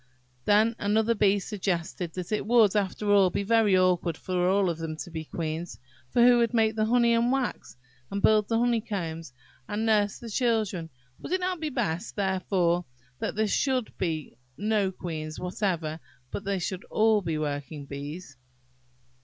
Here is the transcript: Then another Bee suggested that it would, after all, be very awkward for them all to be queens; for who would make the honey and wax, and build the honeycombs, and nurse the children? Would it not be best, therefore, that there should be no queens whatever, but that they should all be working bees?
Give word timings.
Then 0.45 0.75
another 0.79 1.13
Bee 1.13 1.37
suggested 1.37 2.13
that 2.15 2.31
it 2.31 2.47
would, 2.47 2.75
after 2.75 3.11
all, 3.11 3.29
be 3.29 3.43
very 3.43 3.77
awkward 3.77 4.17
for 4.17 4.31
them 4.31 4.41
all 4.87 4.95
to 4.95 5.11
be 5.11 5.25
queens; 5.25 5.77
for 6.09 6.23
who 6.23 6.39
would 6.39 6.55
make 6.55 6.75
the 6.75 6.87
honey 6.87 7.13
and 7.13 7.31
wax, 7.31 7.77
and 8.09 8.19
build 8.19 8.47
the 8.47 8.57
honeycombs, 8.57 9.31
and 9.69 9.85
nurse 9.85 10.17
the 10.17 10.31
children? 10.31 10.89
Would 11.19 11.33
it 11.33 11.39
not 11.41 11.59
be 11.59 11.69
best, 11.69 12.15
therefore, 12.15 12.85
that 13.19 13.35
there 13.35 13.45
should 13.47 13.95
be 13.99 14.39
no 14.57 14.91
queens 14.91 15.39
whatever, 15.39 15.99
but 16.31 16.45
that 16.45 16.49
they 16.49 16.57
should 16.57 16.83
all 16.85 17.21
be 17.21 17.37
working 17.37 17.85
bees? 17.85 18.37